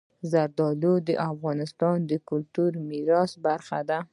[0.31, 3.99] زردالو د افغانستان د کلتوري میراث برخه ده.